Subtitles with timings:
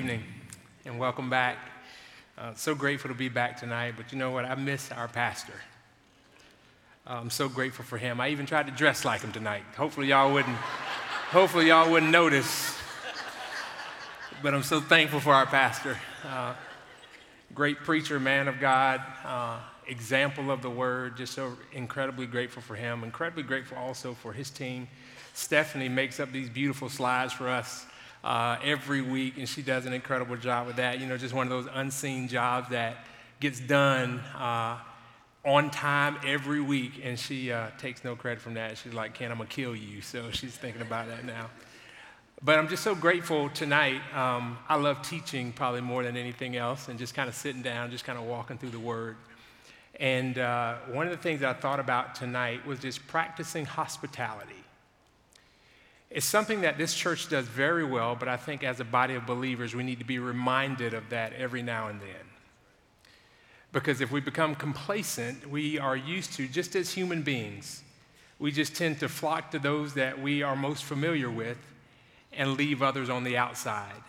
[0.00, 0.24] evening
[0.86, 1.58] and welcome back.
[2.38, 4.46] Uh, so grateful to be back tonight, but you know what?
[4.46, 5.52] I miss our pastor.
[7.06, 8.18] Uh, I'm so grateful for him.
[8.18, 9.62] I even tried to dress like him tonight.
[9.76, 12.78] Hopefully y'all wouldn't, hopefully y'all wouldn't notice.
[14.42, 15.98] But I'm so thankful for our pastor.
[16.26, 16.54] Uh,
[17.52, 21.18] great preacher, man of God, uh, example of the word.
[21.18, 23.04] Just so incredibly grateful for him.
[23.04, 24.88] Incredibly grateful also for his team.
[25.34, 27.84] Stephanie makes up these beautiful slides for us
[28.22, 31.00] uh, every week, and she does an incredible job with that.
[31.00, 33.04] You know, just one of those unseen jobs that
[33.40, 34.78] gets done uh,
[35.44, 38.76] on time every week, and she uh, takes no credit from that.
[38.76, 40.02] She's like, Ken, I'm gonna kill you.
[40.02, 41.48] So she's thinking about that now.
[42.42, 44.00] But I'm just so grateful tonight.
[44.14, 47.90] Um, I love teaching probably more than anything else, and just kind of sitting down,
[47.90, 49.16] just kind of walking through the Word.
[49.98, 54.59] And uh, one of the things I thought about tonight was just practicing hospitality.
[56.10, 59.26] It's something that this church does very well, but I think as a body of
[59.26, 62.26] believers, we need to be reminded of that every now and then.
[63.72, 67.84] Because if we become complacent, we are used to, just as human beings,
[68.40, 71.58] we just tend to flock to those that we are most familiar with
[72.32, 74.02] and leave others on the outside.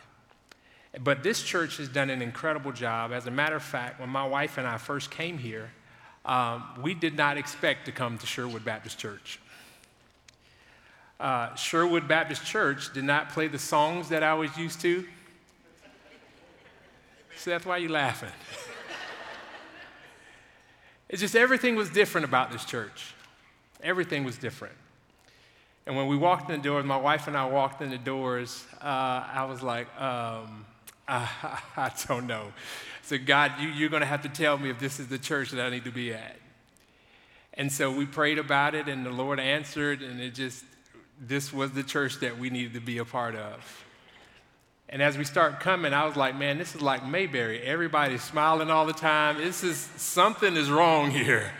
[0.99, 3.11] But this church has done an incredible job.
[3.11, 5.69] As a matter of fact, when my wife and I first came here,
[6.25, 9.39] um, we did not expect to come to Sherwood Baptist Church
[11.21, 15.05] uh, Sherwood Baptist Church did not play the songs that I was used to.
[17.37, 18.31] So that's why you're laughing.
[21.09, 23.13] it's just everything was different about this church.
[23.83, 24.75] Everything was different.
[25.85, 28.65] And when we walked in the doors, my wife and I walked in the doors,
[28.81, 28.85] uh,
[29.33, 30.65] I was like, um,
[31.07, 31.29] I,
[31.77, 32.51] I, don't know.
[33.03, 35.51] So, God, you, you're going to have to tell me if this is the church
[35.51, 36.37] that I need to be at.
[37.55, 40.63] And so we prayed about it, and the Lord answered, and it just,
[41.21, 43.85] this was the church that we needed to be a part of.
[44.89, 47.61] And as we start coming, I was like, man, this is like Mayberry.
[47.61, 49.37] Everybody's smiling all the time.
[49.37, 51.51] This is something is wrong here.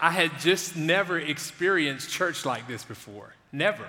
[0.00, 3.34] I had just never experienced church like this before.
[3.52, 3.86] Never.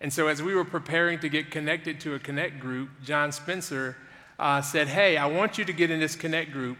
[0.00, 3.96] And so, as we were preparing to get connected to a connect group, John Spencer
[4.38, 6.78] uh, said, Hey, I want you to get in this connect group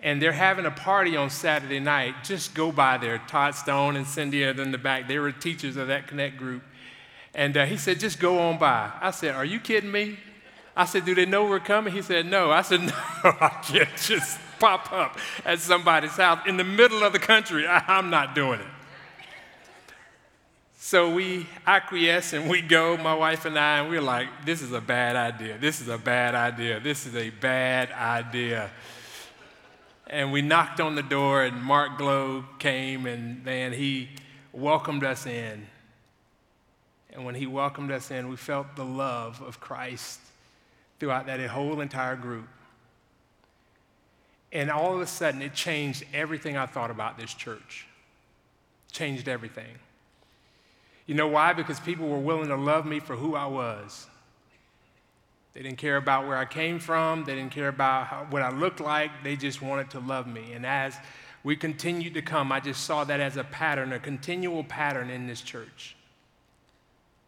[0.00, 2.14] and they're having a party on Saturday night.
[2.22, 3.18] Just go by there.
[3.26, 5.08] Todd Stone and Cindy are in the back.
[5.08, 6.62] They were teachers of that Connect group.
[7.34, 8.90] And uh, he said, just go on by.
[9.00, 10.18] I said, are you kidding me?
[10.76, 11.92] I said, do they know we're coming?
[11.92, 12.50] He said, no.
[12.50, 12.92] I said, no,
[13.24, 17.66] I can't just pop up at somebody's house in the middle of the country.
[17.66, 18.66] I, I'm not doing it.
[20.76, 24.72] So we acquiesce and we go, my wife and I, and we're like, this is
[24.72, 25.58] a bad idea.
[25.58, 26.80] This is a bad idea.
[26.80, 28.70] This is a bad idea
[30.08, 34.08] and we knocked on the door, and Mark Globe came, and man, he
[34.52, 35.66] welcomed us in.
[37.12, 40.20] And when he welcomed us in, we felt the love of Christ
[40.98, 42.48] throughout that whole entire group.
[44.52, 47.86] And all of a sudden, it changed everything I thought about this church.
[48.90, 49.78] Changed everything.
[51.06, 51.52] You know why?
[51.52, 54.06] Because people were willing to love me for who I was.
[55.54, 57.24] They didn't care about where I came from.
[57.24, 59.10] They didn't care about how, what I looked like.
[59.24, 60.52] They just wanted to love me.
[60.52, 60.96] And as
[61.42, 65.26] we continued to come, I just saw that as a pattern, a continual pattern in
[65.26, 65.96] this church.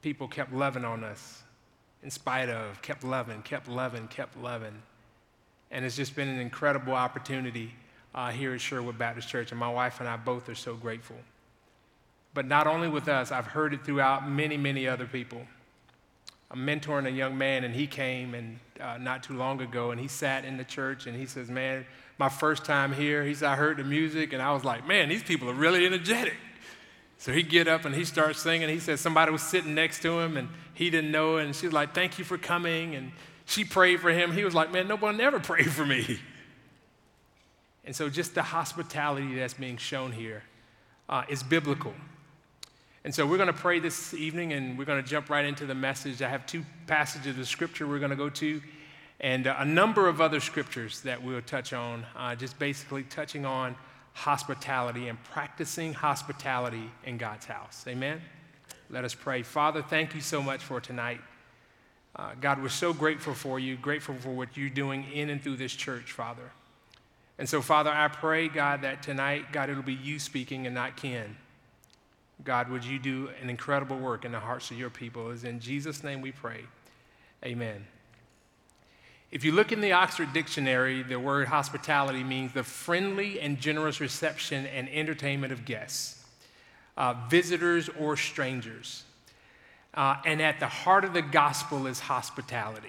[0.02, 1.42] People kept loving on us
[2.02, 4.82] in spite of, kept loving, kept loving, kept loving.
[5.70, 7.74] And it's just been an incredible opportunity
[8.14, 9.50] uh, here at Sherwood Baptist Church.
[9.52, 11.16] And my wife and I both are so grateful.
[12.32, 15.46] But not only with us, I've heard it throughout many, many other people.
[16.50, 20.00] I'm mentoring a young man, and he came and uh, not too long ago, and
[20.00, 21.86] he sat in the church, and he says, "Man,
[22.18, 25.08] my first time here." He said, "I heard the music, and I was like, man,
[25.08, 26.36] these people are really energetic."
[27.18, 28.70] So he get up and he starts singing.
[28.70, 31.94] He said somebody was sitting next to him, and he didn't know, and she's like,
[31.94, 33.12] "Thank you for coming," and
[33.44, 34.32] she prayed for him.
[34.32, 36.18] He was like, "Man, nobody ever prayed for me."
[37.84, 40.42] And so, just the hospitality that's being shown here
[41.08, 41.94] uh, is biblical.
[43.04, 45.64] And so we're going to pray this evening and we're going to jump right into
[45.64, 46.20] the message.
[46.20, 48.60] I have two passages of scripture we're going to go to
[49.20, 53.76] and a number of other scriptures that we'll touch on, uh, just basically touching on
[54.14, 57.84] hospitality and practicing hospitality in God's house.
[57.86, 58.20] Amen?
[58.88, 59.42] Let us pray.
[59.42, 61.20] Father, thank you so much for tonight.
[62.16, 65.56] Uh, God, we're so grateful for you, grateful for what you're doing in and through
[65.56, 66.50] this church, Father.
[67.38, 70.96] And so, Father, I pray, God, that tonight, God, it'll be you speaking and not
[70.96, 71.36] Ken.
[72.44, 75.30] God, would you do an incredible work in the hearts of your people?
[75.30, 76.64] Is in Jesus' name we pray.
[77.44, 77.86] Amen.
[79.30, 84.00] If you look in the Oxford Dictionary, the word hospitality means the friendly and generous
[84.00, 86.24] reception and entertainment of guests,
[86.96, 89.04] uh, visitors, or strangers.
[89.94, 92.88] Uh, and at the heart of the gospel is hospitality.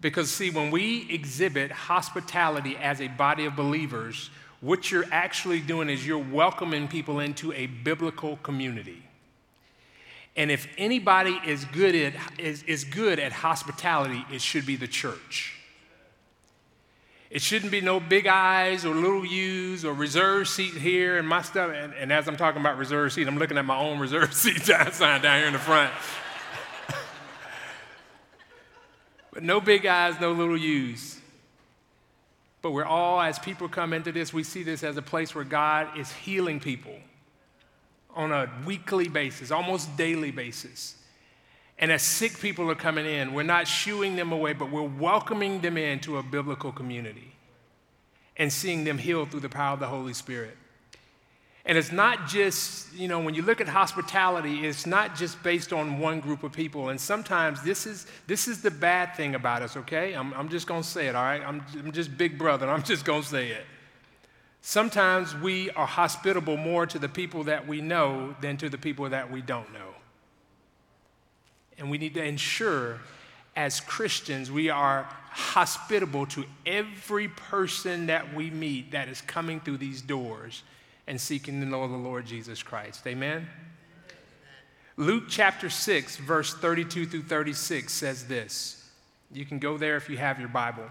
[0.00, 5.88] Because, see, when we exhibit hospitality as a body of believers, what you're actually doing
[5.88, 9.02] is you're welcoming people into a biblical community.
[10.36, 14.88] And if anybody is good at, is, is good at hospitality, it should be the
[14.88, 15.54] church.
[17.30, 21.42] It shouldn't be no big eyes or little U's or reserve seat here and my
[21.42, 21.72] stuff.
[21.74, 24.62] And, and as I'm talking about reserve seat, I'm looking at my own reserve seat
[24.62, 25.92] sign down here in the front.
[29.32, 31.20] but no big eyes, no little U's.
[32.60, 35.44] But we're all, as people come into this, we see this as a place where
[35.44, 36.96] God is healing people
[38.14, 40.96] on a weekly basis, almost daily basis.
[41.78, 45.60] And as sick people are coming in, we're not shooing them away, but we're welcoming
[45.60, 47.32] them into a biblical community
[48.36, 50.56] and seeing them healed through the power of the Holy Spirit.
[51.68, 55.70] And it's not just, you know, when you look at hospitality, it's not just based
[55.70, 56.88] on one group of people.
[56.88, 60.14] And sometimes this is, this is the bad thing about us, okay?
[60.14, 61.42] I'm, I'm just going to say it, all right?
[61.46, 63.66] I'm, I'm just big brother, I'm just going to say it.
[64.62, 69.06] Sometimes we are hospitable more to the people that we know than to the people
[69.10, 69.94] that we don't know.
[71.76, 72.98] And we need to ensure,
[73.54, 79.76] as Christians, we are hospitable to every person that we meet that is coming through
[79.76, 80.62] these doors
[81.08, 83.04] and seeking to know the Lord Jesus Christ.
[83.06, 83.48] Amen?
[84.98, 88.90] Luke chapter 6, verse 32 through 36 says this.
[89.32, 90.84] You can go there if you have your Bible.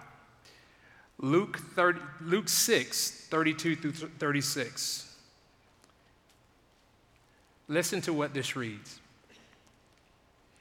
[1.19, 5.15] Luke, 30, Luke 6, 32 through 36.
[7.67, 8.99] Listen to what this reads.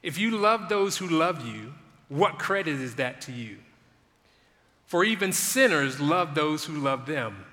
[0.02, 1.72] If you love those who love you,
[2.08, 3.56] what credit is that to you?
[4.86, 7.44] For even sinners love those who love them.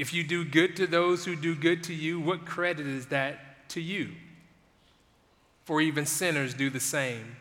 [0.00, 3.68] If you do good to those who do good to you, what credit is that
[3.68, 4.12] to you?
[5.66, 7.36] For even sinners do the same.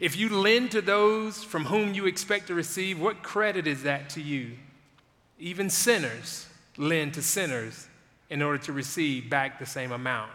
[0.00, 4.08] If you lend to those from whom you expect to receive, what credit is that
[4.10, 4.52] to you?
[5.38, 6.46] Even sinners
[6.78, 7.86] lend to sinners
[8.30, 10.32] in order to receive back the same amount.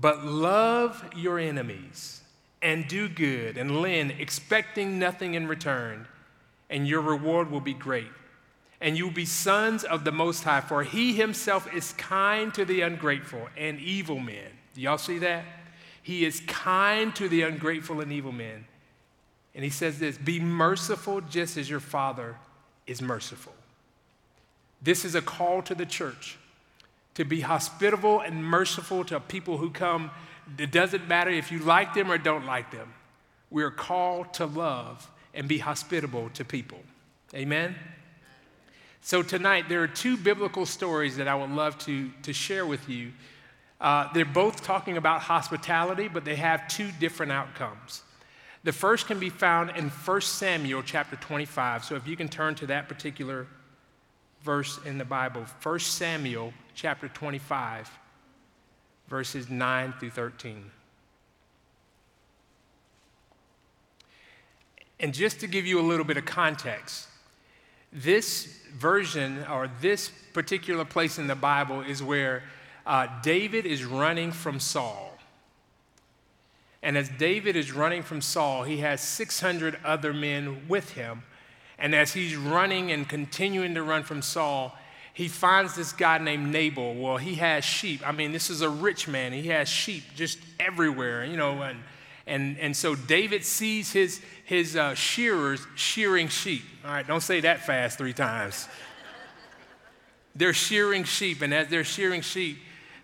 [0.00, 2.20] But love your enemies
[2.62, 6.06] and do good and lend, expecting nothing in return,
[6.70, 8.12] and your reward will be great.
[8.80, 12.82] And you'll be sons of the Most High, for He Himself is kind to the
[12.82, 14.50] ungrateful and evil men.
[14.74, 15.44] Do y'all see that?
[16.02, 18.66] He is kind to the ungrateful and evil men.
[19.54, 22.36] And He says this Be merciful just as your Father
[22.86, 23.52] is merciful.
[24.80, 26.38] This is a call to the church
[27.14, 30.10] to be hospitable and merciful to people who come.
[30.56, 32.94] It doesn't matter if you like them or don't like them.
[33.50, 36.78] We're called to love and be hospitable to people.
[37.34, 37.74] Amen?
[39.00, 42.88] So, tonight, there are two biblical stories that I would love to, to share with
[42.88, 43.12] you.
[43.80, 48.02] Uh, they're both talking about hospitality, but they have two different outcomes.
[48.64, 51.84] The first can be found in 1 Samuel chapter 25.
[51.84, 53.46] So, if you can turn to that particular
[54.42, 57.90] verse in the Bible, 1 Samuel chapter 25,
[59.08, 60.70] verses 9 through 13.
[65.00, 67.06] And just to give you a little bit of context,
[67.92, 68.46] this
[68.76, 72.42] version or this particular place in the Bible is where
[72.86, 75.16] uh, David is running from Saul.
[76.82, 81.22] And as David is running from Saul, he has 600 other men with him
[81.78, 84.76] and as he's running and continuing to run from Saul,
[85.14, 86.94] he finds this guy named Nabal.
[86.94, 88.06] Well, he has sheep.
[88.06, 89.32] I mean, this is a rich man.
[89.32, 91.62] He has sheep just everywhere, you know.
[91.62, 91.78] And,
[92.26, 96.62] and, and so David sees his, his uh, shearers shearing sheep.
[96.82, 98.66] All right, don't say that fast three times.
[100.34, 102.56] they're shearing sheep, and as they're shearing sheep,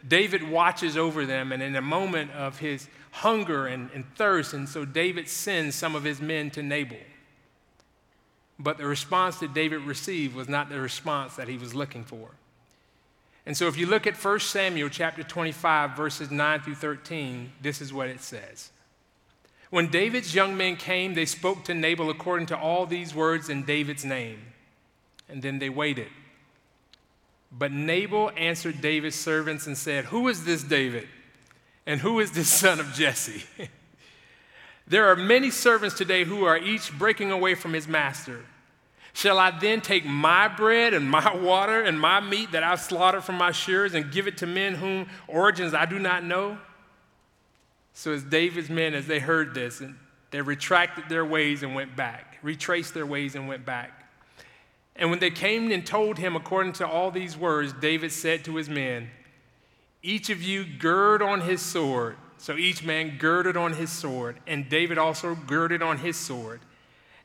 [0.09, 4.67] David watches over them, and in a moment of his hunger and, and thirst, and
[4.67, 6.97] so David sends some of his men to Nabal.
[8.59, 12.31] But the response that David received was not the response that he was looking for.
[13.45, 17.83] And so if you look at 1 Samuel chapter 25 verses 9 through 13, this
[17.83, 18.71] is what it says.
[19.75, 23.65] When David's young men came, they spoke to Nabal according to all these words in
[23.65, 24.39] David's name.
[25.29, 26.07] And then they waited.
[27.51, 31.09] But Nabal answered David's servants and said, Who is this David?
[31.87, 33.43] And who is this son of Jesse?
[34.87, 38.45] There are many servants today who are each breaking away from his master.
[39.13, 43.25] Shall I then take my bread and my water and my meat that I've slaughtered
[43.25, 46.59] from my shears and give it to men whom origins I do not know?
[47.95, 49.97] So, as David's men, as they heard this, and
[50.31, 54.05] they retracted their ways and went back, retraced their ways and went back.
[54.97, 58.57] And when they came and told him according to all these words, David said to
[58.57, 59.11] his men,
[60.03, 62.17] Each of you gird on his sword.
[62.37, 66.61] So each man girded on his sword, and David also girded on his sword.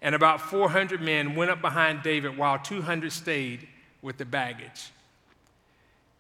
[0.02, 3.68] And about 400 men went up behind David while 200 stayed
[4.02, 4.92] with the baggage.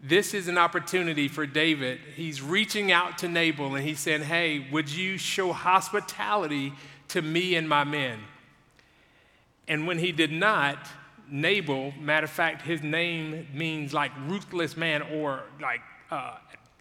[0.01, 1.99] This is an opportunity for David.
[2.15, 6.73] He's reaching out to Nabal and he's saying, Hey, would you show hospitality
[7.09, 8.19] to me and my men?
[9.67, 10.77] And when he did not,
[11.29, 16.35] Nabal, matter of fact, his name means like ruthless man or like, uh,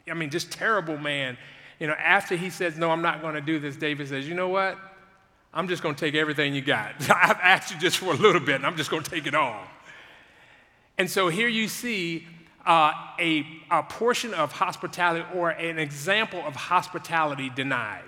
[0.09, 1.37] I mean, just terrible man.
[1.81, 4.35] You know, after he says, No, I'm not going to do this, David says, You
[4.35, 4.79] know what?
[5.53, 6.95] I'm just going to take everything you got.
[7.11, 9.35] I've asked you just for a little bit, and I'm just going to take it
[9.35, 9.61] all.
[10.99, 12.27] And so here you see
[12.69, 18.05] uh, a, a portion of hospitality or an example of hospitality denied.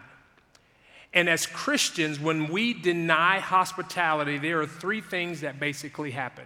[1.14, 6.45] And as Christians, when we deny hospitality, there are three things that basically happen.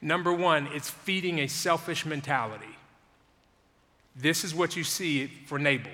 [0.00, 2.76] Number one, it's feeding a selfish mentality.
[4.14, 5.90] This is what you see for Nabal.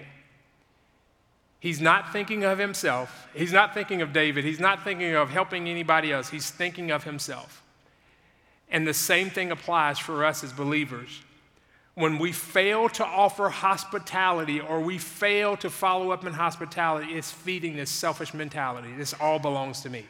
[1.61, 3.27] He's not thinking of himself.
[3.35, 4.45] He's not thinking of David.
[4.45, 6.29] He's not thinking of helping anybody else.
[6.29, 7.64] He's thinking of himself.
[8.75, 11.23] And the same thing applies for us as believers.
[11.95, 17.31] When we fail to offer hospitality or we fail to follow up in hospitality, it's
[17.31, 18.89] feeding this selfish mentality.
[18.99, 20.05] This all belongs to me.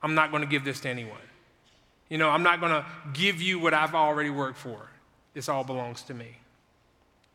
[0.00, 1.18] I'm not going to give this to anyone.
[2.08, 4.88] You know, I'm not going to give you what I've already worked for.
[5.34, 6.36] This all belongs to me.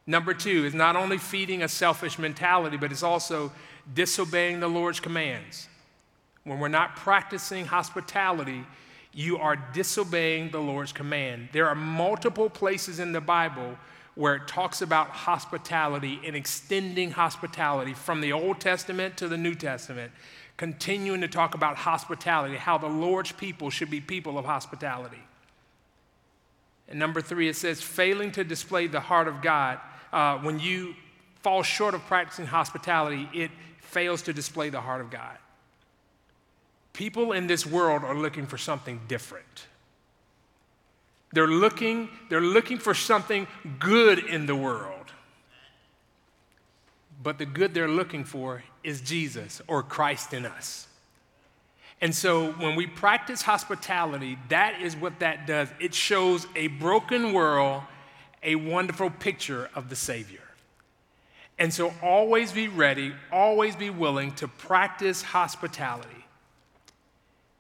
[0.07, 3.51] Number two is not only feeding a selfish mentality, but it's also
[3.93, 5.67] disobeying the Lord's commands.
[6.45, 8.63] When we're not practicing hospitality,
[9.15, 11.47] you are disobeying the Lord's command.
[11.53, 13.77] There are multiple places in the Bible
[14.15, 19.55] where it talks about hospitality and extending hospitality from the Old Testament to the New
[19.55, 20.11] Testament,
[20.57, 25.23] continuing to talk about hospitality, how the Lord's people should be people of hospitality.
[26.89, 29.79] And number three, it says, failing to display the heart of God.
[30.11, 30.93] Uh, when you
[31.41, 35.37] fall short of practicing hospitality, it fails to display the heart of God.
[36.95, 39.67] People in this world are looking for something different.
[41.33, 43.47] They're looking, they're looking for something
[43.79, 45.11] good in the world.
[47.21, 50.87] But the good they're looking for is Jesus or Christ in us.
[51.99, 55.67] And so when we practice hospitality, that is what that does.
[55.79, 57.83] It shows a broken world
[58.41, 60.39] a wonderful picture of the Savior.
[61.57, 66.24] And so always be ready, always be willing to practice hospitality.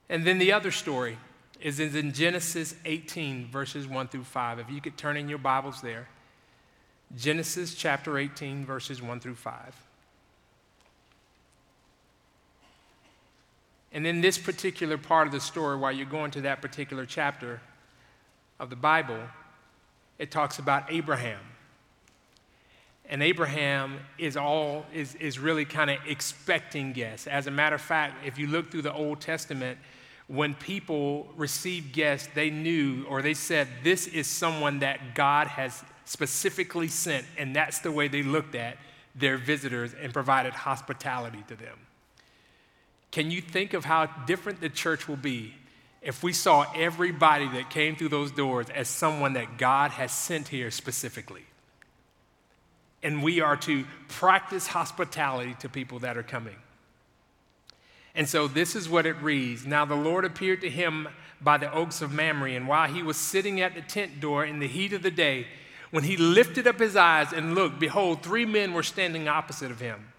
[0.09, 1.17] And then the other story
[1.59, 4.59] is in Genesis 18, verses 1 through 5.
[4.59, 6.07] If you could turn in your Bibles there.
[7.15, 9.75] Genesis chapter 18, verses 1 through 5.
[13.93, 17.61] And in this particular part of the story, while you're going to that particular chapter
[18.59, 19.19] of the Bible,
[20.19, 21.39] it talks about Abraham.
[23.07, 27.27] And Abraham is all is, is really kind of expecting guests.
[27.27, 29.77] As a matter of fact, if you look through the Old Testament,
[30.27, 35.83] when people received guests, they knew or they said, This is someone that God has
[36.05, 38.77] specifically sent, and that's the way they looked at
[39.13, 41.77] their visitors and provided hospitality to them.
[43.11, 45.53] Can you think of how different the church will be
[46.01, 50.47] if we saw everybody that came through those doors as someone that God has sent
[50.47, 51.45] here specifically?
[53.01, 56.55] And we are to practice hospitality to people that are coming.
[58.15, 61.07] And so this is what it reads Now the Lord appeared to him
[61.41, 64.59] by the oaks of Mamre, and while he was sitting at the tent door in
[64.59, 65.47] the heat of the day,
[65.91, 69.79] when he lifted up his eyes and looked, behold, three men were standing opposite of
[69.79, 70.11] him.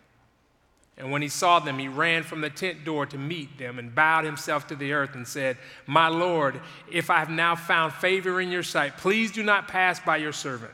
[0.98, 3.94] And when he saw them, he ran from the tent door to meet them and
[3.94, 6.60] bowed himself to the earth and said, My Lord,
[6.90, 10.32] if I have now found favor in your sight, please do not pass by your
[10.32, 10.72] servant.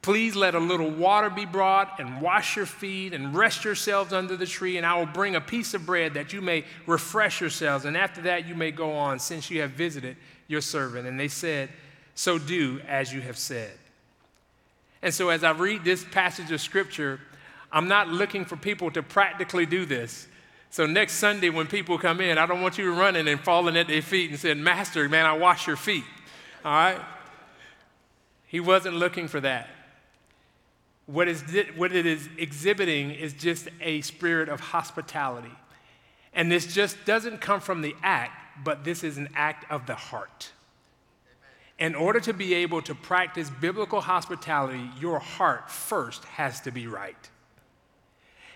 [0.00, 4.36] Please let a little water be brought and wash your feet and rest yourselves under
[4.36, 7.84] the tree, and I will bring a piece of bread that you may refresh yourselves.
[7.84, 11.06] And after that, you may go on, since you have visited your servant.
[11.06, 11.68] And they said,
[12.14, 13.72] So do as you have said.
[15.02, 17.20] And so, as I read this passage of scripture,
[17.70, 20.26] I'm not looking for people to practically do this.
[20.70, 23.88] So, next Sunday, when people come in, I don't want you running and falling at
[23.88, 26.04] their feet and saying, Master, man, I wash your feet.
[26.64, 27.00] All right?
[28.46, 29.68] He wasn't looking for that.
[31.08, 31.42] What, is,
[31.74, 35.50] what it is exhibiting is just a spirit of hospitality.
[36.34, 39.94] And this just doesn't come from the act, but this is an act of the
[39.94, 40.52] heart.
[41.78, 46.86] In order to be able to practice biblical hospitality, your heart first has to be
[46.86, 47.30] right.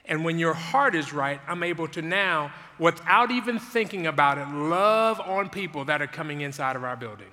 [0.05, 4.47] And when your heart is right, I'm able to now, without even thinking about it,
[4.49, 7.31] love on people that are coming inside of our building.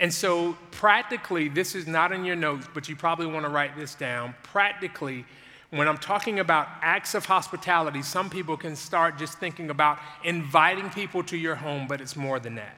[0.00, 3.76] And so, practically, this is not in your notes, but you probably want to write
[3.76, 4.34] this down.
[4.42, 5.26] Practically,
[5.70, 10.90] When I'm talking about acts of hospitality, some people can start just thinking about inviting
[10.90, 12.76] people to your home, but it's more than that.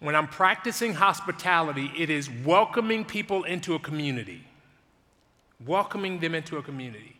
[0.00, 4.44] When I'm practicing hospitality, it is welcoming people into a community,
[5.64, 7.16] welcoming them into a community.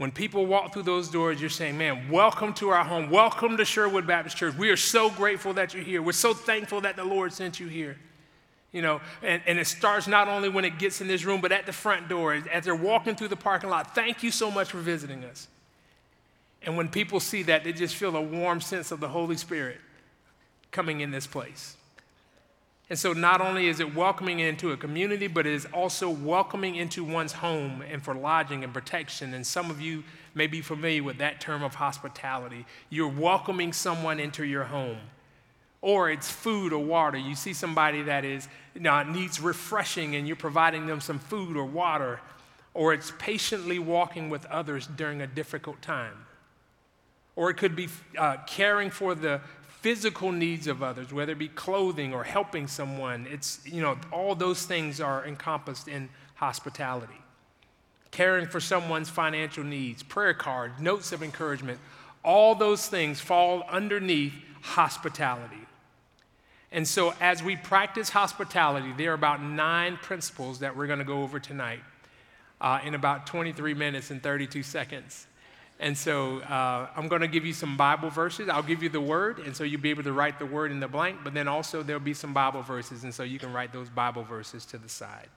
[0.00, 3.10] When people walk through those doors, you're saying, Man, welcome to our home.
[3.10, 4.54] Welcome to Sherwood Baptist Church.
[4.56, 6.00] We are so grateful that you're here.
[6.00, 7.98] We're so thankful that the Lord sent you here.
[8.72, 11.52] You know, and, and it starts not only when it gets in this room, but
[11.52, 13.94] at the front door as they're walking through the parking lot.
[13.94, 15.48] Thank you so much for visiting us.
[16.62, 19.82] And when people see that, they just feel a warm sense of the Holy Spirit
[20.70, 21.76] coming in this place.
[22.90, 26.74] And so, not only is it welcoming into a community, but it is also welcoming
[26.74, 29.32] into one's home and for lodging and protection.
[29.32, 30.02] And some of you
[30.34, 32.66] may be familiar with that term of hospitality.
[32.88, 34.98] You're welcoming someone into your home.
[35.82, 37.16] Or it's food or water.
[37.16, 41.56] You see somebody that is, you know, needs refreshing and you're providing them some food
[41.56, 42.20] or water.
[42.74, 46.26] Or it's patiently walking with others during a difficult time.
[47.36, 49.40] Or it could be uh, caring for the
[49.80, 53.26] physical needs of others, whether it be clothing or helping someone.
[53.30, 57.14] It's, you know, all those things are encompassed in hospitality.
[58.10, 61.78] Caring for someone's financial needs, prayer cards, notes of encouragement,
[62.22, 65.66] all those things fall underneath hospitality.
[66.72, 71.04] And so, as we practice hospitality, there are about nine principles that we're going to
[71.04, 71.80] go over tonight
[72.60, 75.26] uh, in about 23 minutes and 32 seconds.
[75.80, 78.50] And so uh, I'm going to give you some Bible verses.
[78.50, 80.78] I'll give you the word, and so you'll be able to write the word in
[80.78, 83.72] the blank, but then also there'll be some Bible verses, and so you can write
[83.72, 85.28] those Bible verses to the side.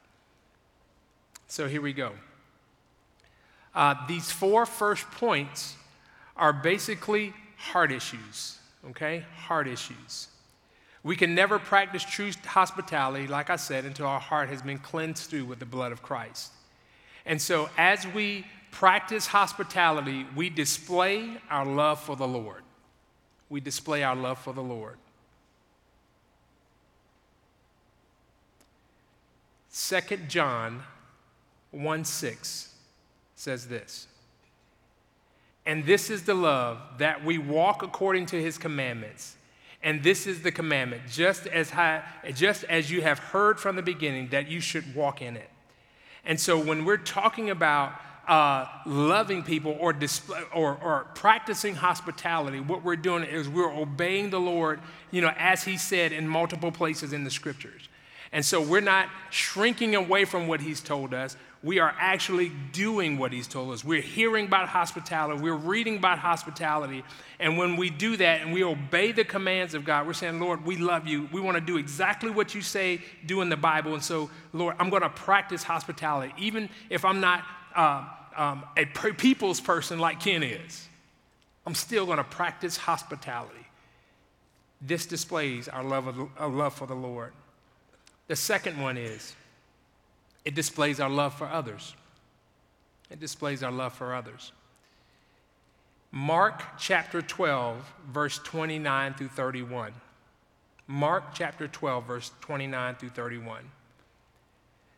[1.48, 2.12] So here we go.
[3.74, 5.78] Uh, these four first points
[6.36, 8.58] are basically heart issues,
[8.90, 9.24] okay?
[9.38, 10.28] Heart issues.
[11.04, 15.30] We can never practice true hospitality, like I said, until our heart has been cleansed
[15.30, 16.52] through with the blood of Christ.
[17.26, 22.64] And so, as we practice hospitality, we display our love for the Lord.
[23.50, 24.98] We display our love for the Lord.
[29.70, 30.82] Second John
[31.70, 32.74] 1 6
[33.36, 34.08] says this.
[35.68, 39.36] And this is the love that we walk according to his commandments.
[39.84, 43.82] And this is the commandment, just as, high, just as you have heard from the
[43.82, 45.50] beginning, that you should walk in it.
[46.26, 47.94] And so when we're talking about
[48.28, 49.94] uh, loving people or,
[50.54, 54.80] or, or practicing hospitality, what we're doing is we're obeying the Lord,
[55.12, 57.90] you know, as He said in multiple places in the scriptures.
[58.32, 61.36] And so we're not shrinking away from what He's told us.
[61.62, 63.84] We are actually doing what He's told us.
[63.84, 67.04] We're hearing about hospitality, we're reading about hospitality.
[67.40, 70.66] And when we do that and we obey the commands of God, we're saying, Lord,
[70.66, 71.28] we love you.
[71.34, 73.94] We want to do exactly what you say do in the Bible.
[73.94, 77.44] And so, Lord, I'm going to practice hospitality, even if I'm not
[77.76, 80.88] um, um, a people's person like Ken is.
[81.66, 83.66] I'm still going to practice hospitality.
[84.82, 87.32] This displays our love, of, our love for the Lord.
[88.28, 89.36] The second one is
[90.44, 91.94] it displays our love for others.
[93.10, 94.52] It displays our love for others.
[96.12, 99.94] Mark chapter 12, verse 29 through 31.
[100.88, 103.64] Mark chapter 12, verse 29 through 31.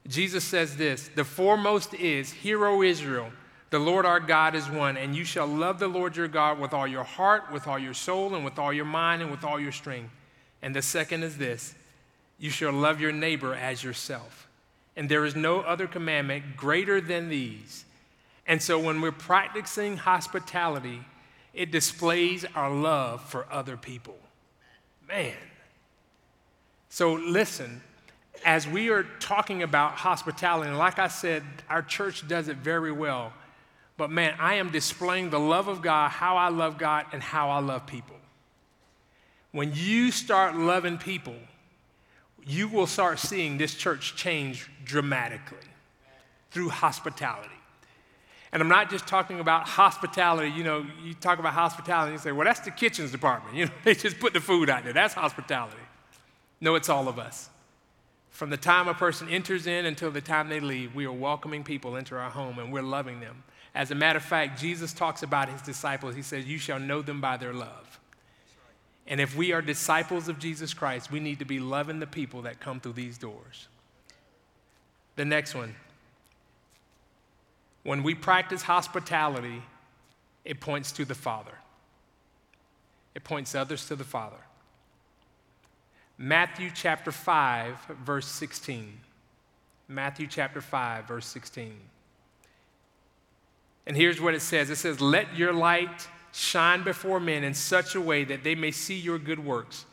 [0.08, 3.32] Jesus says this The foremost is, Hear, O Israel,
[3.72, 6.74] the Lord our God is one, and you shall love the Lord your God with
[6.74, 9.60] all your heart, with all your soul, and with all your mind, and with all
[9.60, 10.12] your strength.
[10.62, 11.76] And the second is this
[12.38, 14.48] You shall love your neighbor as yourself.
[14.98, 17.84] And there is no other commandment greater than these.
[18.48, 21.02] And so when we're practicing hospitality,
[21.54, 24.18] it displays our love for other people.
[25.08, 25.34] Man.
[26.90, 27.82] So listen,
[28.46, 32.92] as we are talking about hospitality, and like I said, our church does it very
[32.92, 33.34] well.
[33.98, 37.50] But man, I am displaying the love of God, how I love God, and how
[37.50, 38.16] I love people.
[39.52, 41.36] When you start loving people,
[42.46, 45.58] you will start seeing this church change dramatically
[46.52, 47.50] through hospitality.
[48.52, 50.52] And I'm not just talking about hospitality.
[50.52, 53.56] You know, you talk about hospitality and you say, well, that's the kitchens department.
[53.58, 54.94] You know, they just put the food out there.
[54.94, 55.76] That's hospitality.
[56.62, 57.50] No, it's all of us.
[58.36, 61.64] From the time a person enters in until the time they leave, we are welcoming
[61.64, 63.46] people into our home and we're loving them.
[63.74, 66.16] As a matter of fact, Jesus talks about his disciples.
[66.16, 67.98] He says, You shall know them by their love.
[69.08, 72.42] And if we are disciples of Jesus Christ, we need to be loving the people
[72.42, 73.70] that come through these doors.
[75.16, 75.74] The next one.
[77.84, 79.62] When we practice hospitality,
[80.44, 81.58] it points to the Father.
[83.16, 84.36] It points others to the Father.
[86.18, 89.00] Matthew chapter 5, verse 16.
[89.88, 91.74] Matthew chapter 5, verse 16.
[93.88, 97.96] And here's what it says it says, Let your light shine before men in such
[97.96, 99.86] a way that they may see your good works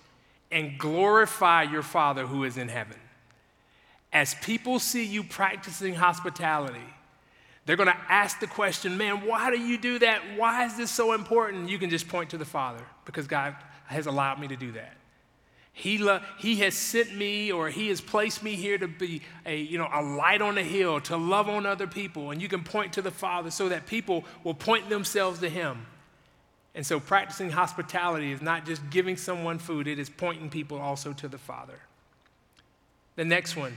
[0.51, 2.97] and glorify your Father who is in heaven.
[4.13, 6.79] As people see you practicing hospitality,
[7.65, 10.21] they're going to ask the question, man, why do you do that?
[10.37, 11.69] Why is this so important?
[11.69, 13.57] You can just point to the Father because God
[13.87, 14.95] has allowed me to do that.
[15.75, 19.57] He, lo- he has sent me or he has placed me here to be a,
[19.57, 22.31] you know, a light on the hill, to love on other people.
[22.31, 25.87] And you can point to the Father so that people will point themselves to him.
[26.75, 31.13] And so practicing hospitality is not just giving someone food, it is pointing people also
[31.15, 31.79] to the Father.
[33.17, 33.77] The next one.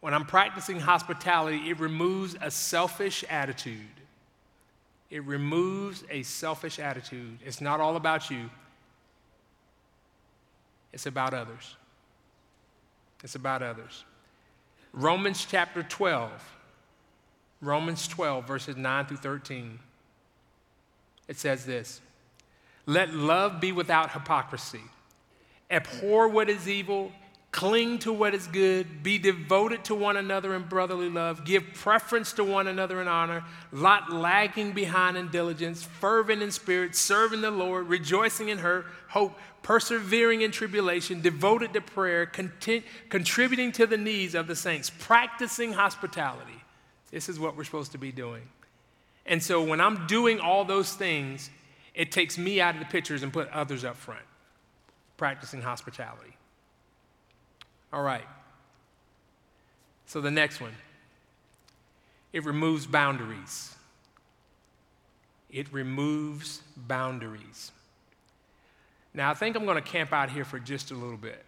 [0.00, 3.80] When I'm practicing hospitality, it removes a selfish attitude.
[5.10, 7.38] It removes a selfish attitude.
[7.44, 8.50] It's not all about you,
[10.92, 11.76] it's about others.
[13.22, 14.04] It's about others.
[14.92, 16.30] Romans chapter 12,
[17.60, 19.78] Romans 12, verses 9 through 13.
[21.28, 22.00] It says this
[22.86, 24.82] Let love be without hypocrisy.
[25.70, 27.12] Abhor what is evil,
[27.58, 32.32] cling to what is good, be devoted to one another in brotherly love, give preference
[32.32, 33.42] to one another in honor,
[33.72, 39.36] not lagging behind in diligence, fervent in spirit, serving the Lord, rejoicing in her hope
[39.64, 45.72] persevering in tribulation, devoted to prayer, content, contributing to the needs of the saints, practicing
[45.72, 46.62] hospitality.
[47.10, 48.42] This is what we're supposed to be doing.
[49.26, 51.50] And so when I'm doing all those things,
[51.92, 54.24] it takes me out of the pictures and put others up front,
[55.16, 56.37] practicing hospitality.
[57.92, 58.26] All right.
[60.06, 60.72] So the next one
[62.32, 63.74] it removes boundaries.
[65.50, 67.72] It removes boundaries.
[69.14, 71.44] Now, I think I'm going to camp out here for just a little bit.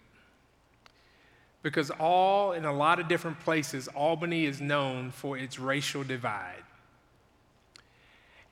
[1.62, 6.62] Because all, in a lot of different places, Albany is known for its racial divide.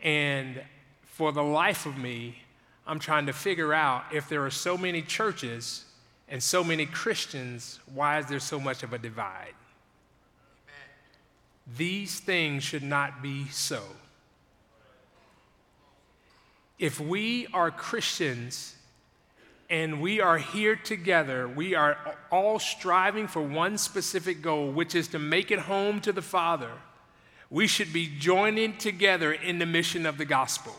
[0.02, 0.60] And
[1.04, 2.42] for the life of me,
[2.86, 5.86] I'm trying to figure out if there are so many churches
[6.28, 9.54] and so many Christians, why is there so much of a divide?
[10.66, 11.76] Amen.
[11.76, 13.82] These things should not be so.
[16.78, 18.76] If we are Christians
[19.70, 21.46] and we are here together.
[21.46, 26.12] We are all striving for one specific goal, which is to make it home to
[26.12, 26.70] the Father.
[27.50, 30.74] We should be joining together in the mission of the gospel.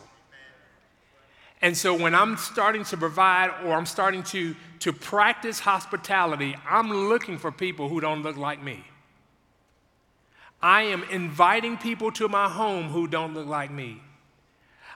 [1.62, 6.92] And so when I'm starting to provide or I'm starting to, to practice hospitality, I'm
[6.92, 8.84] looking for people who don't look like me.
[10.62, 14.02] I am inviting people to my home who don't look like me.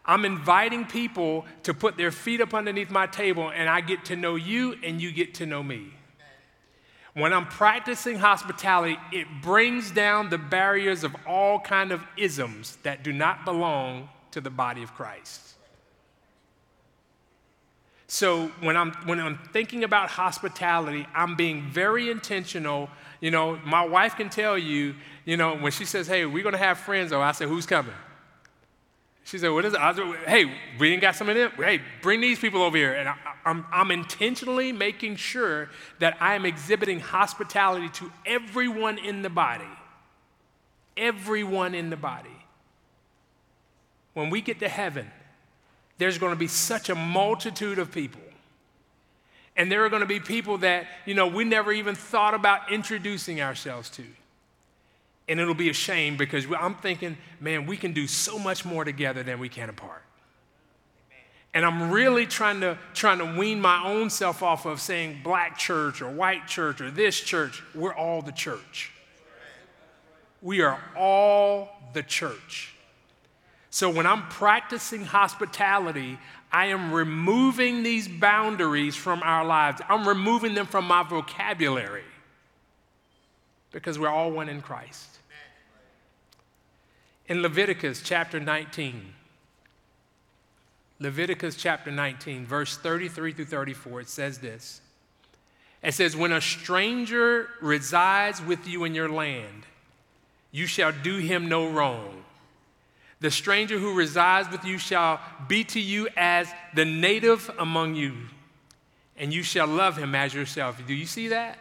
[0.06, 4.18] I'm inviting people to put their feet up underneath my table, and I get to
[4.18, 5.94] know you, and you get to know me.
[7.14, 13.04] When I'm practicing hospitality, it brings down the barriers of all kind of isms that
[13.04, 15.53] do not belong to the body of Christ.
[18.14, 22.92] So when I'm when I'm thinking about hospitality, I'm being very intentional.
[23.22, 24.94] You know, my wife can tell you,
[25.26, 27.66] you know, when she says, "Hey, we're going to have friends," oh, I say, "Who's
[27.66, 27.96] coming?"
[29.24, 29.80] She said, What is it?
[29.80, 30.46] I said, Hey,
[30.78, 31.54] we ain't got some of them.
[31.58, 32.94] Hey, bring these people over here.
[32.94, 39.22] And I, I'm, I'm intentionally making sure that I am exhibiting hospitality to everyone in
[39.22, 39.64] the body.
[40.98, 42.46] Everyone in the body.
[44.14, 45.10] When we get to heaven,
[45.98, 48.22] there's going to be such a multitude of people.
[49.56, 52.72] And there are going to be people that, you know, we never even thought about
[52.72, 54.04] introducing ourselves to.
[55.28, 58.84] And it'll be a shame because I'm thinking, man, we can do so much more
[58.84, 60.04] together than we can apart.
[61.54, 65.58] And I'm really trying to, trying to wean my own self off of saying black
[65.58, 67.62] church or white church or this church.
[67.76, 68.92] We're all the church.
[70.42, 72.73] We are all the church.
[73.74, 76.20] So when I'm practicing hospitality,
[76.52, 79.82] I am removing these boundaries from our lives.
[79.90, 82.04] I'm removing them from my vocabulary
[83.72, 85.18] because we're all one in Christ.
[87.26, 89.12] In Leviticus chapter 19,
[91.00, 94.82] Leviticus chapter 19, verse 33 through 34, it says this.
[95.82, 99.64] It says, When a stranger resides with you in your land,
[100.52, 102.24] you shall do him no wrong.
[103.24, 108.18] The stranger who resides with you shall be to you as the native among you,
[109.16, 110.78] and you shall love him as yourself.
[110.86, 111.58] Do you see that?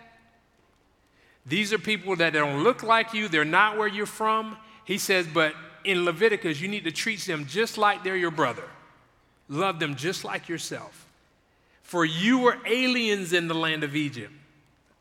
[1.46, 5.24] These are people that don't look like you, they're not where you're from, he says,
[5.32, 8.68] but in Leviticus, you need to treat them just like they're your brother.
[9.48, 11.06] Love them just like yourself.
[11.84, 14.32] For you were aliens in the land of Egypt.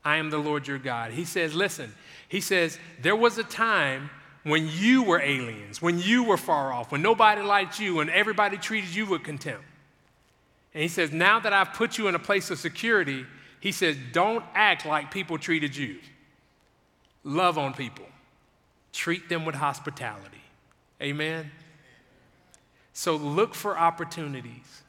[0.05, 1.11] I am the Lord your God.
[1.11, 1.91] He says, listen,
[2.27, 4.11] he says, there was a time
[4.43, 8.57] when you were aliens, when you were far off, when nobody liked you, when everybody
[8.57, 9.63] treated you with contempt.
[10.73, 13.25] And he says, Now that I've put you in a place of security,
[13.59, 15.97] he says, Don't act like people treated you.
[17.23, 18.05] Love on people,
[18.93, 20.41] treat them with hospitality.
[21.01, 21.51] Amen?
[22.93, 24.81] So look for opportunities.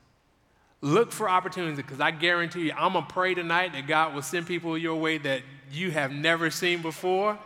[0.81, 4.23] Look for opportunities because I guarantee you, I'm going to pray tonight that God will
[4.23, 7.38] send people your way that you have never seen before.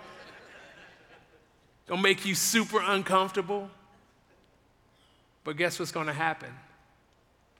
[1.86, 3.70] Don't make you super uncomfortable.
[5.44, 6.50] But guess what's going to happen?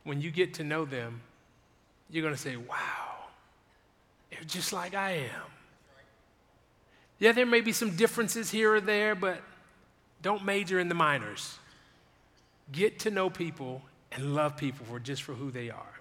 [0.03, 1.21] When you get to know them,
[2.11, 3.27] you're going to say, wow,
[4.31, 5.51] they're just like I am.
[7.19, 9.41] Yeah, there may be some differences here or there, but
[10.23, 11.59] don't major in the minors.
[12.73, 16.01] Get to know people and love people for just for who they are.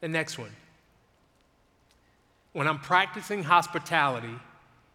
[0.00, 0.50] The next one.
[2.52, 4.38] When I'm practicing hospitality,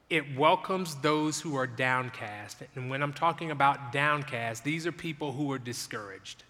[0.09, 2.63] it welcomes those who are downcast.
[2.75, 6.43] And when I'm talking about downcast, these are people who are discouraged.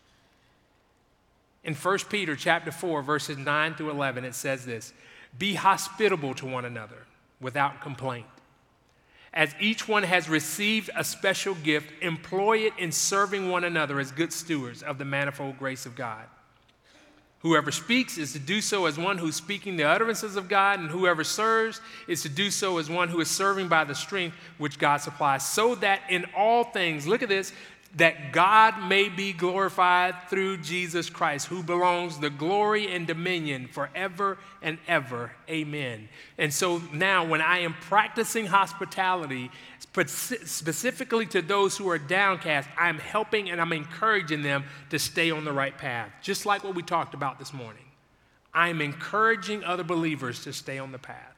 [1.63, 4.93] In 1 Peter chapter 4 verses 9 through 11 it says this,
[5.37, 7.05] "Be hospitable to one another
[7.41, 8.27] without complaint.
[9.33, 14.11] As each one has received a special gift, employ it in serving one another as
[14.11, 16.27] good stewards of the manifold grace of God."
[17.41, 20.89] Whoever speaks is to do so as one who's speaking the utterances of God, and
[20.89, 24.77] whoever serves is to do so as one who is serving by the strength which
[24.77, 27.53] God supplies, so that in all things, look at this,
[27.95, 34.37] that God may be glorified through Jesus Christ, who belongs the glory and dominion forever
[34.61, 35.31] and ever.
[35.49, 36.07] Amen.
[36.37, 39.49] And so now, when I am practicing hospitality,
[40.05, 45.43] specifically to those who are downcast, I'm helping and I'm encouraging them to stay on
[45.43, 47.85] the right path, just like what we talked about this morning.
[48.53, 51.35] I'm encouraging other believers to stay on the path.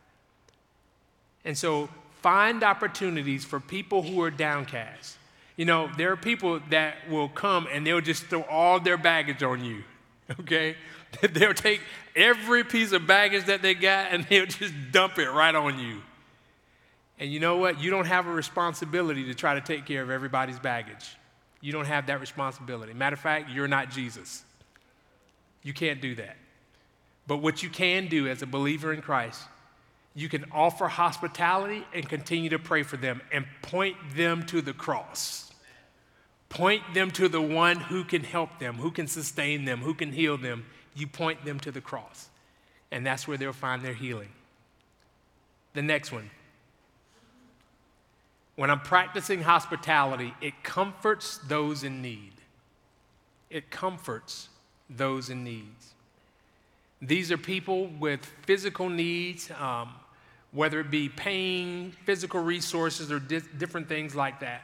[1.46, 1.90] And so,
[2.22, 5.18] find opportunities for people who are downcast
[5.62, 9.43] you know, there are people that will come and they'll just throw all their baggage
[9.43, 9.84] on you,
[10.39, 10.76] okay?
[11.34, 11.82] they'll take
[12.15, 16.02] every piece of baggage that they got and they'll just dump it right on you.
[17.19, 17.80] And you know what?
[17.80, 21.15] You don't have a responsibility to try to take care of everybody's baggage.
[21.62, 22.95] You don't have that responsibility.
[22.95, 24.43] Matter of fact, you're not Jesus.
[25.62, 26.38] You can't do that.
[27.28, 29.43] But what you can do as a believer in Christ
[30.13, 34.74] you can offer hospitality and continue to pray for them and point them to the
[34.74, 35.51] cross.
[36.52, 40.12] Point them to the one who can help them, who can sustain them, who can
[40.12, 40.66] heal them.
[40.94, 42.28] You point them to the cross.
[42.92, 44.28] And that's where they'll find their healing.
[45.74, 46.30] The next one.
[48.58, 52.34] When I'm practicing hospitality, it comforts those in need.
[53.50, 54.50] It comforts
[54.90, 55.94] those in needs.
[57.02, 59.94] These are people with physical needs, um,
[60.52, 64.64] whether it be pain, physical resources, or di- different things like that.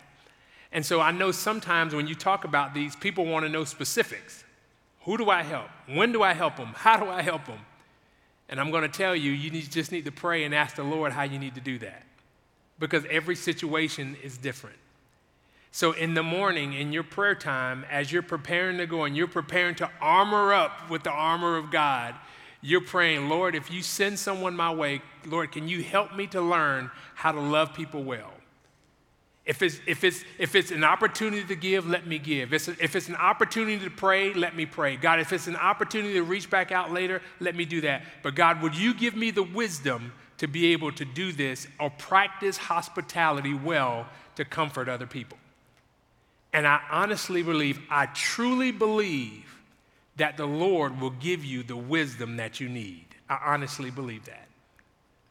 [0.72, 4.44] And so I know sometimes when you talk about these, people want to know specifics.
[5.02, 5.70] Who do I help?
[5.88, 6.74] When do I help them?
[6.76, 7.60] How do I help them?
[8.50, 11.12] And I'm going to tell you, you just need to pray and ask the Lord
[11.14, 12.04] how you need to do that.
[12.80, 14.78] Because every situation is different.
[15.72, 19.28] So in the morning, in your prayer time, as you're preparing to go and you're
[19.28, 22.16] preparing to armor up with the armor of God,
[22.62, 26.42] you're praying, Lord, if you send someone my way, Lord, can you help me to
[26.42, 28.34] learn how to love people well?
[29.48, 32.54] If it's, if it's, if it's an opportunity to give, let me give.
[32.54, 34.98] If it's, if it's an opportunity to pray, let me pray.
[34.98, 38.04] God, if it's an opportunity to reach back out later, let me do that.
[38.24, 41.90] But God, would you give me the wisdom to be able to do this or
[41.90, 45.38] practice hospitality well to comfort other people?
[46.52, 49.46] And I honestly believe, I truly believe
[50.18, 53.06] that the Lord will give you the wisdom that you need.
[53.30, 54.47] I honestly believe that.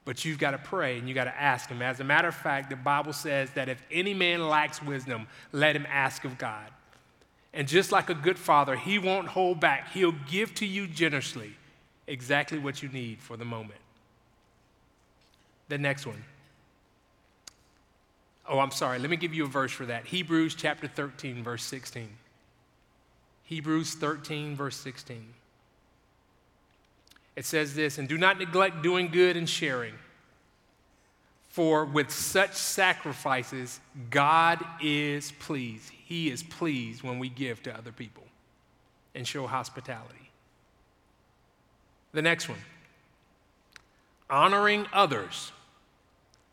[0.07, 1.83] But you've got to pray and you've got to ask Him.
[1.83, 5.77] As a matter of fact, the Bible says that if any man lacks wisdom, let
[5.77, 6.71] him ask of God.
[7.53, 11.57] And just like a good father, He won't hold back, He'll give to you generously
[12.07, 13.81] exactly what you need for the moment.
[15.69, 16.23] The next one.
[18.49, 19.01] Oh, I'm sorry.
[19.01, 20.07] Let me give you a verse for that.
[20.07, 22.09] Hebrews chapter 13, verse 16.
[23.43, 25.35] Hebrews 13, verse 16.
[27.37, 29.95] It says this, and do not neglect doing good and sharing,
[31.51, 33.79] for with such sacrifices,
[34.11, 35.91] God is pleased.
[35.91, 38.25] He is pleased when we give to other people
[39.15, 40.31] and show hospitality.
[42.13, 42.59] The next one
[44.29, 45.53] honoring others.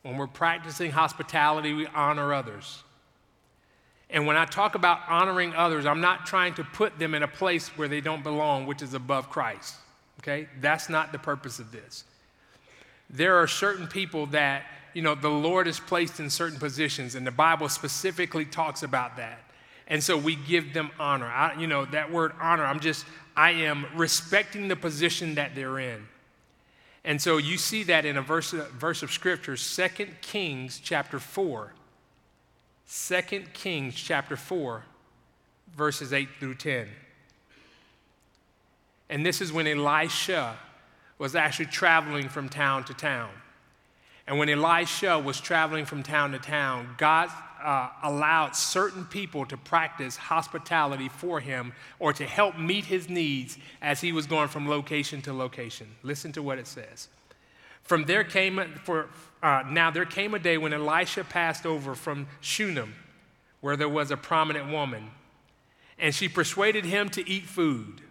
[0.03, 2.83] When we're practicing hospitality, we honor others.
[4.09, 7.27] And when I talk about honoring others, I'm not trying to put them in a
[7.27, 9.75] place where they don't belong, which is above Christ.
[10.23, 10.47] Okay?
[10.61, 12.05] That's not the purpose of this.
[13.09, 17.25] There are certain people that you know, the Lord is placed in certain positions, and
[17.25, 19.39] the Bible specifically talks about that.
[19.87, 21.25] And so we give them honor.
[21.25, 23.05] I, you know, that word honor, I'm just,
[23.35, 26.07] I am respecting the position that they're in.
[27.03, 31.19] And so you see that in a verse, a verse of scripture, 2 Kings chapter
[31.19, 31.73] 4.
[33.07, 33.21] 2
[33.53, 34.83] Kings chapter 4,
[35.75, 36.87] verses 8 through 10.
[39.13, 40.57] And this is when Elisha
[41.19, 43.29] was actually traveling from town to town.
[44.25, 47.29] And when Elisha was traveling from town to town, God
[47.63, 53.59] uh, allowed certain people to practice hospitality for him or to help meet his needs
[53.83, 55.85] as he was going from location to location.
[56.01, 57.07] Listen to what it says.
[57.83, 59.09] From there came for
[59.43, 62.95] uh, now there came a day when Elisha passed over from Shunem,
[63.61, 65.11] where there was a prominent woman,
[65.99, 68.01] and she persuaded him to eat food.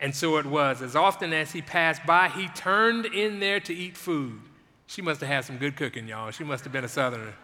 [0.00, 0.80] And so it was.
[0.80, 4.40] As often as he passed by, he turned in there to eat food.
[4.86, 6.30] She must have had some good cooking, y'all.
[6.30, 7.34] She must have been a southerner.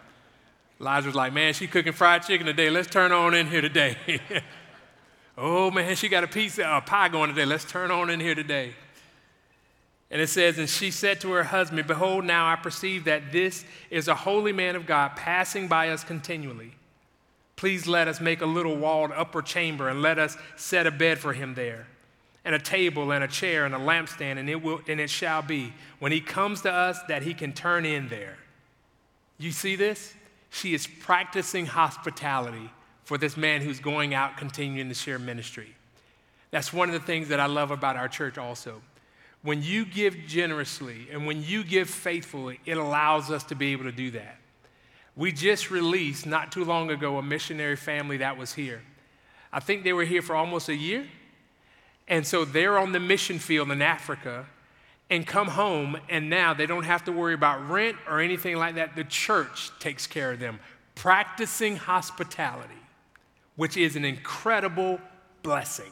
[0.81, 2.69] Elijah was like, man, she cooking fried chicken today.
[2.69, 3.95] Let's turn on in here today.
[5.37, 7.45] oh, man, she got a pizza, a pie going today.
[7.45, 8.73] Let's turn on in here today.
[10.09, 13.65] And it says, And she said to her husband, Behold, now I perceive that this
[13.91, 16.73] is a holy man of God passing by us continually.
[17.55, 21.19] Please let us make a little walled upper chamber and let us set a bed
[21.19, 21.87] for him there
[22.47, 25.41] and a table and a chair and a lampstand, and it, will, and it shall
[25.41, 28.37] be when he comes to us that he can turn in there.
[29.37, 30.13] You see this?
[30.49, 32.71] She is practicing hospitality
[33.03, 35.75] for this man who's going out continuing to share ministry.
[36.49, 38.81] That's one of the things that I love about our church also.
[39.41, 43.83] When you give generously and when you give faithfully, it allows us to be able
[43.83, 44.37] to do that.
[45.17, 48.83] We just released not too long ago a missionary family that was here.
[49.51, 51.05] I think they were here for almost a year.
[52.07, 54.45] And so they're on the mission field in Africa
[55.09, 58.75] and come home, and now they don't have to worry about rent or anything like
[58.75, 58.95] that.
[58.95, 60.59] The church takes care of them,
[60.95, 62.73] practicing hospitality,
[63.55, 64.99] which is an incredible
[65.43, 65.91] blessing.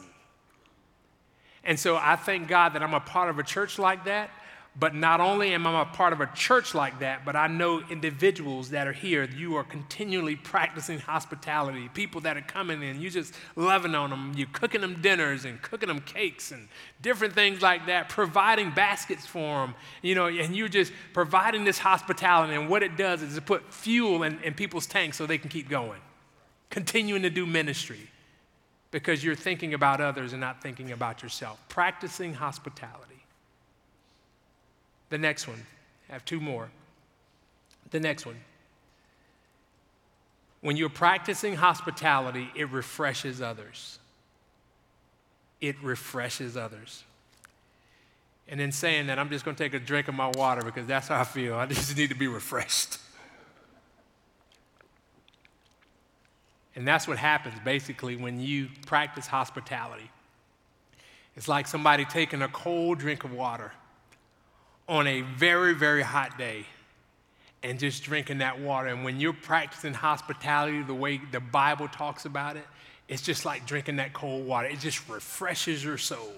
[1.64, 4.30] And so I thank God that I'm a part of a church like that
[4.78, 7.82] but not only am I a part of a church like that, but I know
[7.88, 9.24] individuals that are here.
[9.24, 11.88] You are continually practicing hospitality.
[11.94, 14.32] People that are coming in, you just loving on them.
[14.36, 16.68] You're cooking them dinners and cooking them cakes and
[17.00, 19.74] different things like that, providing baskets for them.
[20.02, 22.54] You know, and you're just providing this hospitality.
[22.54, 25.48] And what it does is it put fuel in, in people's tanks so they can
[25.48, 26.00] keep going,
[26.68, 28.10] continuing to do ministry
[28.90, 31.58] because you're thinking about others and not thinking about yourself.
[31.68, 33.25] Practicing hospitality.
[35.10, 35.64] The next one,
[36.08, 36.70] I have two more.
[37.90, 38.36] The next one.
[40.60, 43.98] When you're practicing hospitality, it refreshes others.
[45.60, 47.04] It refreshes others.
[48.48, 50.86] And in saying that, I'm just going to take a drink of my water because
[50.86, 51.54] that's how I feel.
[51.54, 52.98] I just need to be refreshed.
[56.74, 60.10] And that's what happens basically when you practice hospitality.
[61.34, 63.72] It's like somebody taking a cold drink of water
[64.88, 66.66] on a very, very hot day
[67.62, 68.88] and just drinking that water.
[68.88, 72.64] And when you're practicing hospitality the way the Bible talks about it,
[73.08, 74.68] it's just like drinking that cold water.
[74.68, 76.32] It just refreshes your soul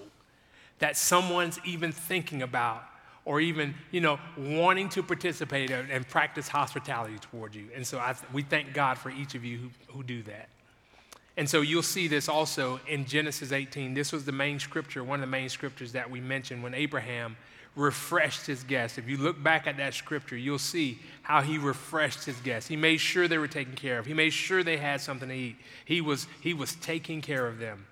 [0.79, 2.83] that someone's even thinking about
[3.25, 7.67] or even, you know, wanting to participate and practice hospitality toward you.
[7.75, 10.49] And so I, we thank God for each of you who, who do that.
[11.37, 13.93] And so you'll see this also in Genesis 18.
[13.93, 17.37] This was the main scripture, one of the main scriptures that we mentioned when Abraham
[17.75, 18.97] refreshed his guests.
[18.97, 22.67] If you look back at that scripture, you'll see how he refreshed his guests.
[22.67, 24.05] He made sure they were taken care of.
[24.05, 25.55] He made sure they had something to eat.
[25.85, 27.85] He was, he was taking care of them.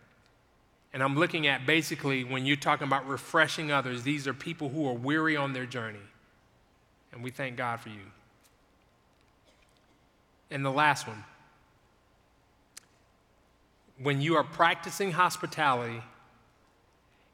[0.93, 4.87] And I'm looking at basically when you're talking about refreshing others, these are people who
[4.89, 5.99] are weary on their journey.
[7.11, 8.11] And we thank God for you.
[10.49, 11.23] And the last one
[13.99, 16.03] when you are practicing hospitality,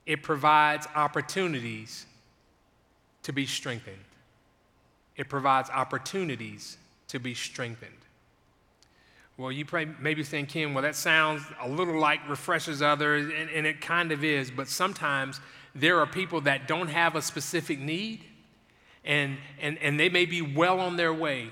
[0.05, 2.05] it provides opportunities
[3.23, 3.97] to be strengthened.
[5.15, 6.77] It provides opportunities
[7.09, 7.91] to be strengthened.
[9.37, 9.65] Well, you
[9.99, 14.11] may be thinking, well, that sounds a little like refreshes others, and, and it kind
[14.11, 15.39] of is, but sometimes
[15.73, 18.23] there are people that don't have a specific need,
[19.03, 21.49] and, and, and they may be well on their way,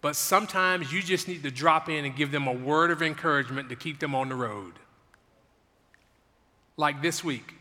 [0.00, 3.68] but sometimes you just need to drop in and give them a word of encouragement
[3.68, 4.74] to keep them on the road.
[6.76, 7.54] Like this week,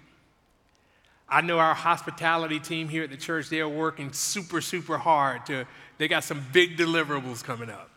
[1.30, 5.46] I know our hospitality team here at the church, they are working super, super hard
[5.48, 5.66] to,
[5.98, 7.90] they got some big deliverables coming up.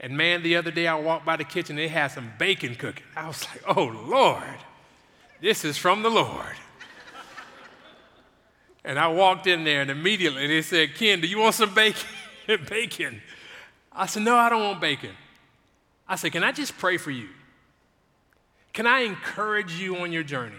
[0.00, 3.04] And man, the other day I walked by the kitchen, they had some bacon cooking.
[3.14, 4.42] I was like, oh Lord,
[5.40, 6.56] this is from the Lord.
[8.84, 12.08] And I walked in there and immediately they said, Ken, do you want some bacon?
[12.68, 13.22] bacon.
[13.92, 15.12] I said, No, I don't want bacon.
[16.08, 17.28] I said, Can I just pray for you?
[18.72, 20.56] Can I encourage you on your journey?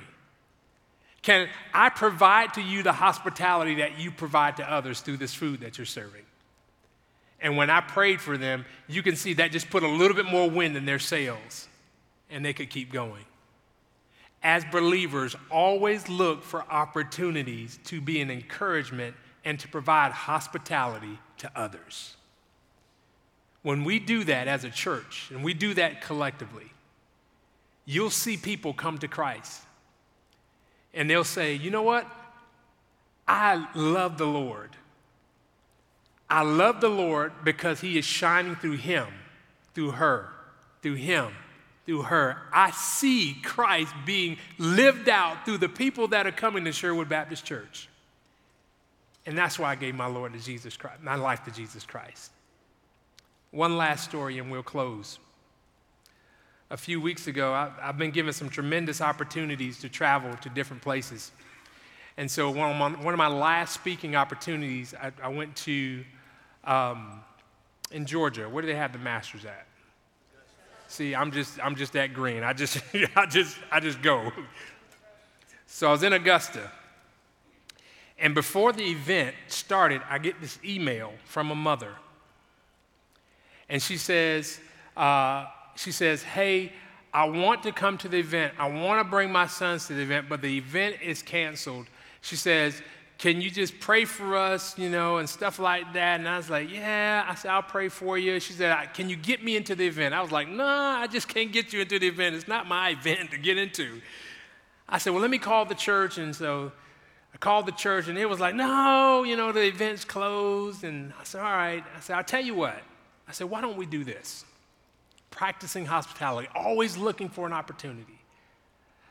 [1.23, 5.61] Can I provide to you the hospitality that you provide to others through this food
[5.61, 6.23] that you're serving?
[7.41, 10.25] And when I prayed for them, you can see that just put a little bit
[10.25, 11.67] more wind in their sails
[12.29, 13.25] and they could keep going.
[14.41, 19.15] As believers, always look for opportunities to be an encouragement
[19.45, 22.15] and to provide hospitality to others.
[23.61, 26.71] When we do that as a church, and we do that collectively,
[27.85, 29.61] you'll see people come to Christ.
[30.93, 32.07] And they'll say, you know what?
[33.27, 34.71] I love the Lord.
[36.29, 39.07] I love the Lord because He is shining through him,
[39.73, 40.29] through her,
[40.81, 41.31] through him,
[41.85, 42.37] through her.
[42.51, 47.45] I see Christ being lived out through the people that are coming to Sherwood Baptist
[47.45, 47.89] Church.
[49.25, 52.31] And that's why I gave my Lord to Jesus Christ, my life to Jesus Christ.
[53.51, 55.19] One last story and we'll close.
[56.73, 60.81] A few weeks ago, I, have been given some tremendous opportunities to travel to different
[60.81, 61.31] places.
[62.17, 66.03] And so, one of my, one of my last speaking opportunities, I, I went to
[66.63, 67.21] um,
[67.91, 68.49] in Georgia.
[68.49, 69.67] Where do they have the Masters at?
[70.87, 72.41] See, I'm just, I'm just that green.
[72.41, 72.81] I just,
[73.15, 74.31] I just, I just go.
[75.67, 76.71] So I was in Augusta.
[78.17, 81.93] And before the event started, I get this email from a mother.
[83.69, 84.59] And she says,
[84.97, 85.45] uh,
[85.75, 86.71] she says, hey,
[87.13, 88.53] I want to come to the event.
[88.57, 91.87] I want to bring my sons to the event, but the event is canceled.
[92.21, 92.81] She says,
[93.19, 96.19] can you just pray for us, you know, and stuff like that?
[96.19, 97.25] And I was like, yeah.
[97.27, 98.39] I said, I'll pray for you.
[98.39, 100.13] She said, can you get me into the event?
[100.13, 102.35] I was like, nah, I just can't get you into the event.
[102.35, 104.01] It's not my event to get into.
[104.89, 106.17] I said, well, let me call the church.
[106.17, 106.71] And so
[107.33, 110.83] I called the church, and it was like, no, you know, the event's closed.
[110.83, 111.83] And I said, all right.
[111.95, 112.81] I said, I'll tell you what.
[113.27, 114.45] I said, why don't we do this?
[115.33, 118.19] Practicing hospitality, always looking for an opportunity.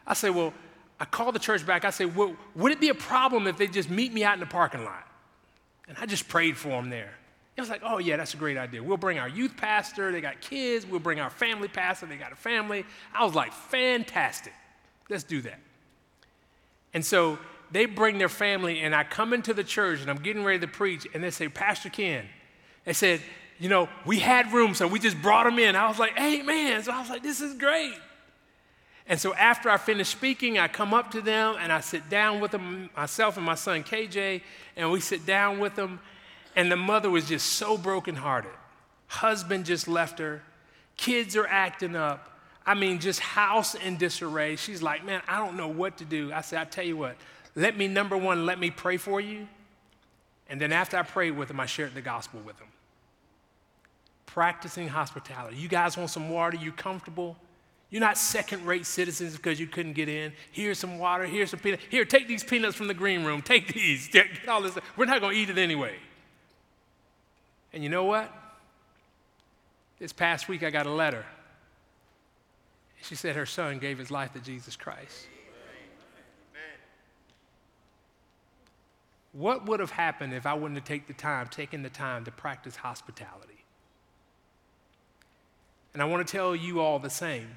[0.06, 0.54] I say, well,
[1.00, 1.84] I call the church back.
[1.84, 4.40] I said, well, would it be a problem if they just meet me out in
[4.40, 5.04] the parking lot?
[5.88, 7.12] And I just prayed for them there.
[7.56, 8.80] It was like, oh, yeah, that's a great idea.
[8.82, 10.86] We'll bring our youth pastor, they got kids.
[10.86, 12.86] We'll bring our family pastor, they got a family.
[13.12, 14.52] I was like, fantastic.
[15.10, 15.58] Let's do that.
[16.94, 17.36] And so
[17.72, 20.68] they bring their family, and I come into the church and I'm getting ready to
[20.68, 22.26] preach, and they say, Pastor Ken,
[22.84, 23.20] they said,
[23.62, 25.76] you know, we had room, so we just brought them in.
[25.76, 26.82] I was like, hey, man.
[26.82, 27.94] So I was like, this is great.
[29.06, 32.40] And so after I finished speaking, I come up to them and I sit down
[32.40, 34.42] with them, myself and my son KJ,
[34.76, 36.00] and we sit down with them.
[36.56, 38.50] And the mother was just so brokenhearted.
[39.06, 40.42] Husband just left her,
[40.96, 42.40] kids are acting up.
[42.66, 44.56] I mean, just house in disarray.
[44.56, 46.32] She's like, man, I don't know what to do.
[46.32, 47.14] I said, I tell you what,
[47.54, 49.46] let me, number one, let me pray for you.
[50.48, 52.66] And then after I prayed with them, I shared the gospel with them.
[54.32, 55.56] Practicing hospitality.
[55.56, 56.56] You guys want some water?
[56.56, 57.36] You comfortable?
[57.90, 60.32] You're not second rate citizens because you couldn't get in.
[60.50, 61.26] Here's some water.
[61.26, 61.82] Here's some peanuts.
[61.90, 63.42] Here, take these peanuts from the green room.
[63.42, 64.08] Take these.
[64.12, 64.78] Get all this.
[64.96, 65.96] We're not going to eat it anyway.
[67.74, 68.32] And you know what?
[69.98, 71.26] This past week, I got a letter.
[73.02, 75.26] She said her son gave his life to Jesus Christ.
[79.32, 82.30] What would have happened if I wouldn't have taken the time, taken the time to
[82.30, 83.61] practice hospitality?
[85.92, 87.48] And I want to tell you all the same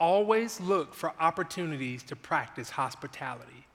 [0.00, 3.66] always look for opportunities to practice hospitality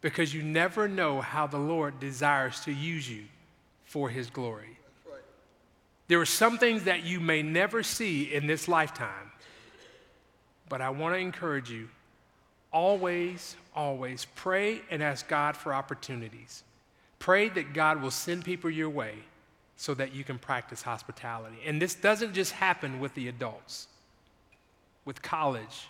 [0.00, 3.24] because you never know how the Lord desires to use you
[3.84, 4.78] for his glory.
[6.06, 9.32] There are some things that you may never see in this lifetime,
[10.68, 11.88] but I want to encourage you
[12.72, 16.62] always, always pray and ask God for opportunities.
[17.18, 19.14] Pray that God will send people your way
[19.80, 21.56] so that you can practice hospitality.
[21.64, 23.88] And this doesn't just happen with the adults
[25.06, 25.88] with college,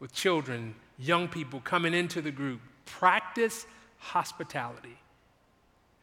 [0.00, 2.60] with children, young people coming into the group.
[2.84, 3.64] Practice
[3.96, 4.98] hospitality.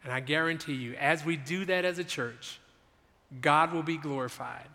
[0.02, 2.58] And I guarantee you, as we do that as a church,
[3.40, 4.68] God will be glorified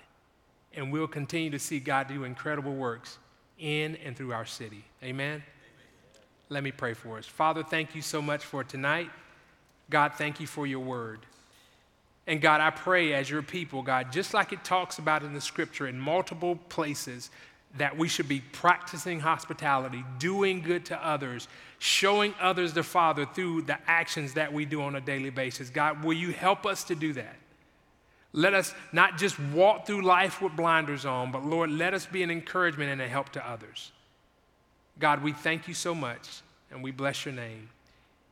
[0.73, 3.17] and we'll continue to see God do incredible works
[3.59, 4.85] in and through our city.
[5.03, 5.33] Amen?
[5.33, 5.43] Amen?
[6.47, 7.25] Let me pray for us.
[7.25, 9.09] Father, thank you so much for tonight.
[9.89, 11.19] God, thank you for your word.
[12.27, 15.41] And God, I pray as your people, God, just like it talks about in the
[15.41, 17.29] scripture in multiple places,
[17.77, 21.47] that we should be practicing hospitality, doing good to others,
[21.77, 25.69] showing others the Father through the actions that we do on a daily basis.
[25.69, 27.35] God, will you help us to do that?
[28.33, 32.23] Let us not just walk through life with blinders on, but Lord, let us be
[32.23, 33.91] an encouragement and a help to others.
[34.99, 37.69] God, we thank you so much and we bless your name.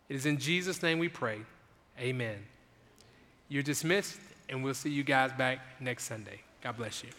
[0.10, 1.40] It is in Jesus' name we pray.
[2.00, 2.38] Amen.
[3.54, 4.18] You're dismissed,
[4.50, 6.40] and we'll see you guys back next Sunday.
[6.64, 7.10] God bless you.